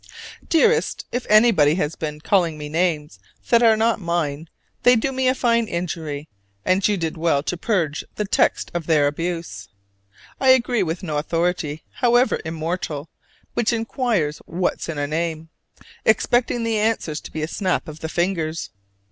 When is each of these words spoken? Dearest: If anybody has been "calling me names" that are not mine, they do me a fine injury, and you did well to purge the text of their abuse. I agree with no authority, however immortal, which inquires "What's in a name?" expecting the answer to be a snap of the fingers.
Dearest: 0.49 1.05
If 1.11 1.27
anybody 1.29 1.75
has 1.75 1.95
been 1.95 2.21
"calling 2.21 2.57
me 2.57 2.69
names" 2.69 3.19
that 3.49 3.61
are 3.61 3.77
not 3.77 3.99
mine, 4.01 4.49
they 4.81 4.95
do 4.95 5.11
me 5.11 5.27
a 5.27 5.35
fine 5.35 5.67
injury, 5.67 6.27
and 6.65 6.87
you 6.87 6.97
did 6.97 7.17
well 7.17 7.43
to 7.43 7.55
purge 7.55 8.03
the 8.15 8.25
text 8.25 8.71
of 8.73 8.87
their 8.87 9.05
abuse. 9.05 9.69
I 10.39 10.47
agree 10.49 10.81
with 10.81 11.03
no 11.03 11.17
authority, 11.19 11.83
however 11.97 12.41
immortal, 12.43 13.11
which 13.53 13.71
inquires 13.71 14.39
"What's 14.47 14.89
in 14.89 14.97
a 14.97 15.05
name?" 15.05 15.49
expecting 16.03 16.63
the 16.63 16.79
answer 16.79 17.13
to 17.13 17.31
be 17.31 17.43
a 17.43 17.47
snap 17.47 17.87
of 17.87 17.99
the 17.99 18.09
fingers. 18.09 18.71